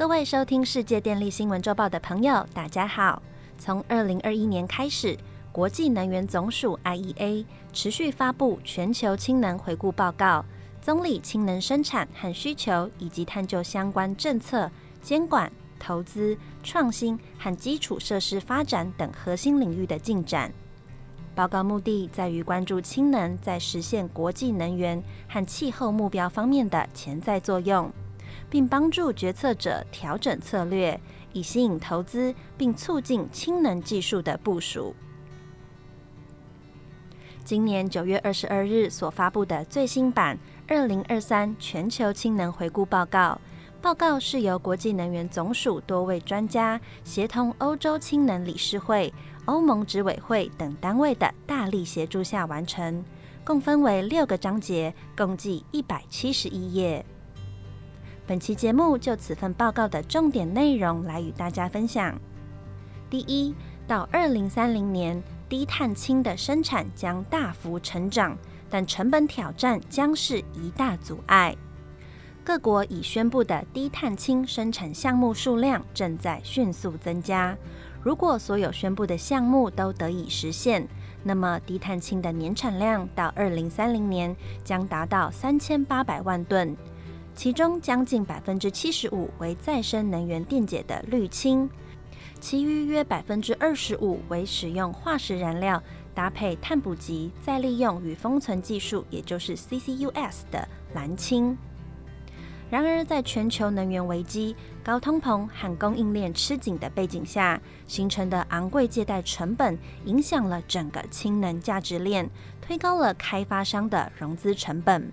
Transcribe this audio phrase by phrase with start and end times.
[0.00, 3.22] 各位收听世界电力新闻周报的朋友，大家好。
[3.58, 5.14] 从二零二一年开始，
[5.52, 7.44] 国际能源总署 （IEA）
[7.74, 10.42] 持续发布全球氢能回顾报告，
[10.80, 14.70] 综理氢能生产和需求，以及探究相关政策、
[15.02, 20.50] 监管、投资、创新和基础设施发展等核心领域的进展。
[21.34, 27.92] 报告目的在于关注氢能在实现国际能源和气候目标方面的潜在作用，
[28.48, 31.00] 并帮助决策者调整策略，
[31.32, 34.94] 以吸引投资并促进氢能技术的部署。
[37.44, 40.36] 今年九月二十二日所发布的最新版
[40.68, 43.18] 《二零二三全球氢能回顾报告》，
[43.82, 49.12] 报告是由国际能源总署多位专家协同欧洲氢能理事会。
[49.46, 53.02] 欧盟执委会等单位的大力协助下完成，
[53.44, 57.04] 共分为六个章节，共计一百七十一页。
[58.30, 62.16] 本期节目就此份报告的重点内容来与大家分享。
[63.10, 63.52] 第一，
[63.88, 68.38] 到二零三零年，低碳氢的生产将大幅成长，
[68.70, 71.56] 但成本挑战将是一大阻碍。
[72.44, 77.58] 各国已宣布的低碳氢生产项目数量正在迅速增加。
[78.00, 80.86] 如果所有宣布的项目都得以实现，
[81.24, 86.76] 那么低碳氢的年产量到二零三零年将达到三千八百万吨，
[87.40, 91.66] 其中将近百分之七十五为再生能源电解的氯氢，
[92.38, 95.82] 其余约百分之二十五为使用化石燃料
[96.14, 101.56] 搭配碳捕集、再利用与封存技术，也就是 CCUS 的蓝氢。
[102.68, 104.54] 然而，在全球能源危机、
[104.84, 112.28] 高通膨和供应链吃紧的背景下，形成的昂贵借贷成本影响了整个氢能价值链，
[112.60, 115.10] 推高了开发商的融资成本。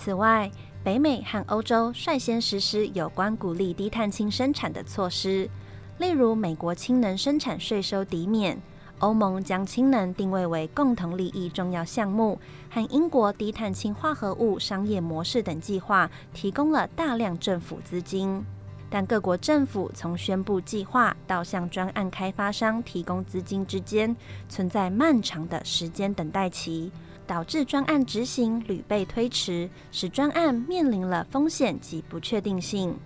[0.00, 0.48] 此外，
[0.84, 5.50] 北美和欧洲率先实施有关鼓励低碳氢生产的措施，
[5.98, 8.56] 例如美国氢能生产税收抵免。
[9.00, 12.38] 欧盟将氢能定位为共同利益重要项目，
[12.70, 18.44] 和英国低碳氢化合物商业模式等计划提供了大量政府资金。
[18.88, 24.16] 但各国政府从宣布计划到向专案开发商提供资金之间
[24.48, 26.90] 存在漫长的时间等待期，
[27.28, 32.98] 导致专案执行屡被推迟，使专案面临了风险及不确定性。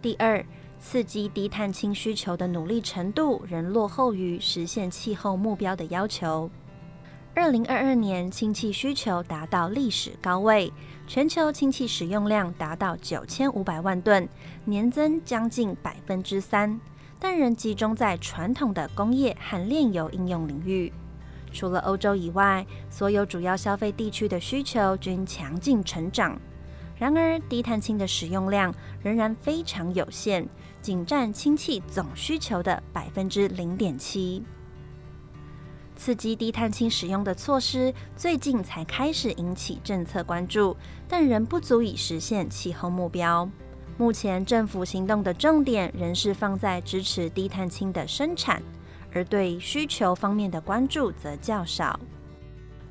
[0.00, 0.42] 第二。
[0.78, 6.48] 刺激低碳氢需求的努力程度仍落后于实现气候目标的要求。
[7.34, 10.70] 二零二二年氢气需求达到历史高位，
[11.06, 14.28] 全球氢气使用量达到九千五百万吨，
[14.66, 16.78] 年增将近百分之三，
[17.18, 20.92] 但仍集中在传统的工业和炼油应用领域。
[21.56, 26.38] 除了欧洲以外，所有主要消费地区的需求均强劲成长。
[26.98, 30.46] 然而，低碳氢的使用量仍然非常有限，
[30.82, 34.44] 仅占氢气总需求的百分之零点七。
[35.96, 40.76] 刺激低碳氢使用的措施最近才开始引起政策关注，
[41.08, 43.48] 但仍不足以实现气候目标。
[43.96, 48.62] 目前政府行动的重点仍是放在支持低碳氢的生产，
[49.16, 51.98] 而对需求方面的关注则较少。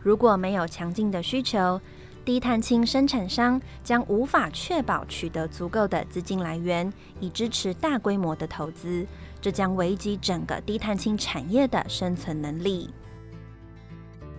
[0.02, 1.80] 如果没有强劲的需求，
[2.26, 9.06] 低碳氢生产商将无法确保取得足够的资金来源，以支持大规模的投资，
[9.40, 12.90] 这将危及整个低碳氢产业的生存能力。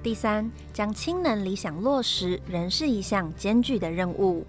[0.02, 4.44] 第三，将氢能理想落实仍是一项艰巨的任务。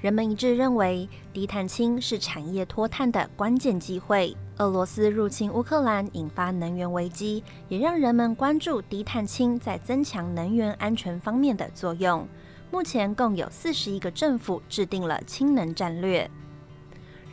[0.00, 4.34] 人们一致认为，低碳氢是产业脱碳的关键机会。
[4.62, 12.24] 俄罗斯入侵乌克兰，引发能源危机，也让人们关注低碳氢在增强能源安全方面的作用。
[12.70, 16.30] 目前共有四十一个政府制定了氢能战略，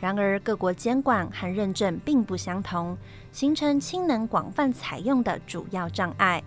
[0.00, 2.98] 然而各国监管和认证并不相同，
[3.30, 6.42] 形成氢能广泛采用的主要障碍。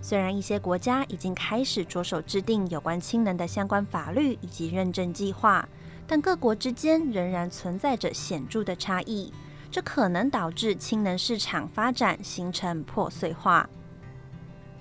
[0.00, 5.68] 虽然一些国家已经开始着手制定有关氢能的相关法律以及认证计划，
[6.06, 9.32] 但各国之间仍然存在着显著的差异，
[9.72, 13.68] 这可能导致氢能市场发展形成破碎化。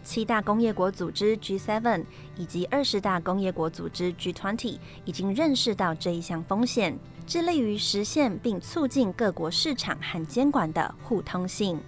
[0.03, 2.03] 七大工业国组织 G7
[2.35, 11.79] 以及二十大工业国组织 G20 已经认识到这一项风险，致力于实现并促进各国市场和监管的互通性。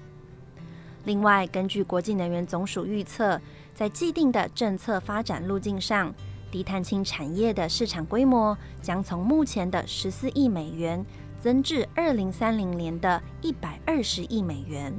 [1.03, 3.41] 另外，根据国际能源总署预测，
[3.75, 6.13] 在既定的政策发展路径上，
[6.49, 11.03] 低碳氢产业的市场规模将从目前的十四亿美元
[11.43, 14.93] 增至二零三零年的一百二十亿美元。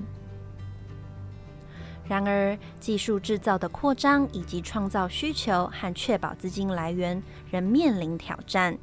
[2.07, 8.77] 然而，技术制造的扩张以及创造需求和确保资金来源仍面临挑战。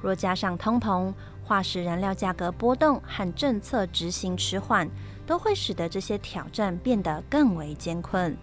[0.00, 1.12] 若加上通膨、
[1.42, 4.88] 化石燃料价格波动和政策执行迟缓，
[5.26, 8.36] 都会使得这些挑战变得更为艰困。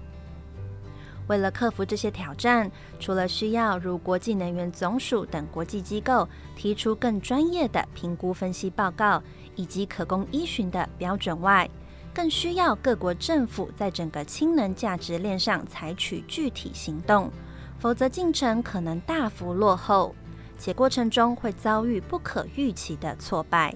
[1.28, 2.70] 为了克服这些挑战，
[3.00, 9.22] 除了需要如国际能源总署等国际机构提出更专业的评估分析报告
[9.56, 11.70] 以及可供依循的标准外，
[12.14, 17.32] 更需要各国政府在整个氢能价值链上采取具体行动，
[17.80, 20.14] 否则进程可能大幅落后，
[20.58, 23.76] 且过程中会遭遇不可预期的挫败。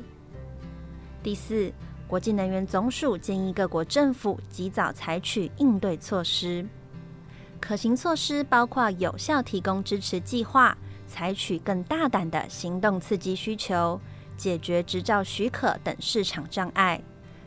[1.22, 1.74] 第四，
[2.07, 6.66] 国际能源总署建议各国政府及早采取应对措施。
[7.60, 10.76] 可行措施包括有效提供支持计划，
[11.08, 14.00] 采取更大胆的行动刺激需求，
[14.38, 17.02] 解决执照许可等市场障碍。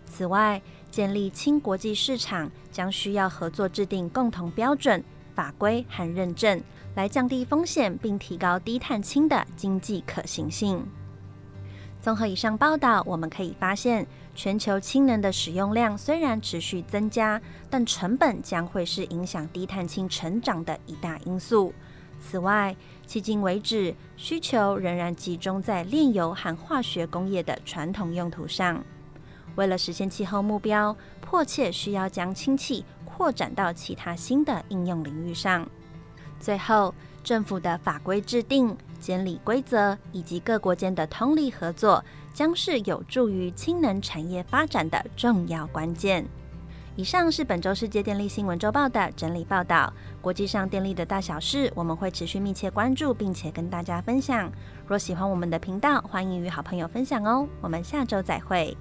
[0.07, 0.61] 此外，
[0.91, 5.03] 建立轻国际市场将需要合作制定共同标准、
[5.35, 6.63] 法规和认证，
[6.95, 10.87] 来降低风险并提高低碳氢的经济可行性。
[12.01, 14.07] 综合以上报道，我们可以发现。
[14.35, 21.75] 全球氢能的使用量虽然持续增加，但成本将会是影响低碳氢成长的一大因素。
[22.21, 22.75] 此外，
[23.07, 28.83] 迄今为止，需求仍然集中在炼油和化学工业的传统用途上。
[29.57, 35.69] 为了实现气候目标，迫切需要将氢气扩展到其他新的应用领域上。
[36.41, 42.03] 最后，政府的法规制定、监理规则以及各国间的通力合作。
[42.35, 46.25] 将是有助于氢能产业发展的重要关键。
[46.97, 49.93] 以上是本周世界电力新闻周报的整理报道。
[50.23, 54.51] 国际上电力的大小事，我们会持续密切关注，并且跟大家分享。
[54.87, 57.47] 若喜欢我们的频道，欢迎与好朋友分享哦。
[57.61, 58.75] 我们下周再会。